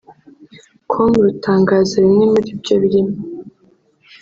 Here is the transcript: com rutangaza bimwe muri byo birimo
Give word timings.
com 0.91 1.09
rutangaza 1.25 1.95
bimwe 2.05 2.25
muri 2.33 2.49
byo 2.59 2.75
birimo 2.81 3.15